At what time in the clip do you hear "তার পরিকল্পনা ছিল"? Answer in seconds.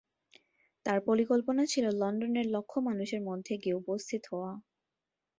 0.85-1.85